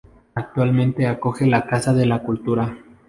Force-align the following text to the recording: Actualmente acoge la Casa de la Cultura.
Actualmente 0.33 1.05
acoge 1.05 1.45
la 1.45 1.67
Casa 1.67 1.93
de 1.93 2.07
la 2.07 2.23
Cultura. 2.23 2.75